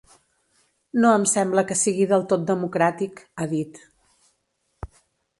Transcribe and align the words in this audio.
No 1.01 1.09
em 1.17 1.25
sembla 1.31 1.63
que 1.71 1.75
sigui 1.81 2.07
del 2.11 2.25
tot 2.31 2.47
democràtic, 2.51 3.21
ha 3.43 3.47
dit. 3.53 3.77